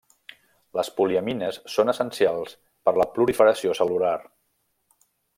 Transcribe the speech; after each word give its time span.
Les 0.77 0.87
poliamines 0.99 1.59
són 1.73 1.91
essencials 1.93 2.55
per 2.87 2.93
la 3.01 3.07
proliferació 3.17 3.75
cel·lular. 3.81 4.15